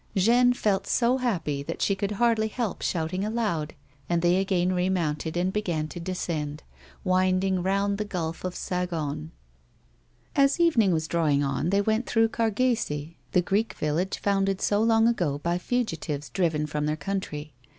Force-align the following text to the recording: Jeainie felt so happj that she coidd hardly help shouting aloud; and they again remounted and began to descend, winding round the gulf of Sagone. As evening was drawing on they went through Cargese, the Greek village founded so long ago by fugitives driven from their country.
Jeainie 0.17 0.55
felt 0.55 0.87
so 0.87 1.19
happj 1.19 1.63
that 1.67 1.79
she 1.79 1.95
coidd 1.95 2.13
hardly 2.13 2.47
help 2.47 2.81
shouting 2.81 3.23
aloud; 3.23 3.75
and 4.09 4.23
they 4.23 4.37
again 4.37 4.73
remounted 4.73 5.37
and 5.37 5.53
began 5.53 5.87
to 5.87 5.99
descend, 5.99 6.63
winding 7.03 7.61
round 7.61 7.99
the 7.99 8.03
gulf 8.03 8.43
of 8.43 8.55
Sagone. 8.55 9.29
As 10.35 10.59
evening 10.59 10.91
was 10.91 11.07
drawing 11.07 11.43
on 11.43 11.69
they 11.69 11.81
went 11.81 12.07
through 12.07 12.29
Cargese, 12.29 13.13
the 13.33 13.41
Greek 13.43 13.73
village 13.75 14.17
founded 14.17 14.59
so 14.59 14.81
long 14.81 15.07
ago 15.07 15.37
by 15.37 15.59
fugitives 15.59 16.29
driven 16.31 16.65
from 16.65 16.87
their 16.87 16.97
country. 16.97 17.53